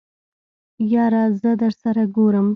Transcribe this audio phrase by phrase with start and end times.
[0.93, 2.47] يره زه درسره ګورم.